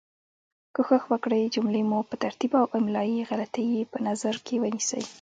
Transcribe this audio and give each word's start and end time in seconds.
کوښښ 0.75 1.03
وکړئ 1.11 1.41
جملې 1.55 1.81
مو 1.89 1.99
په 2.09 2.15
ترتیب 2.23 2.51
او 2.59 2.65
املایي 2.77 3.19
غلطې 3.29 3.63
یي 3.73 3.81
په 3.91 3.97
نظر 4.07 4.35
کې 4.45 4.55
ونیسۍ 4.61 5.03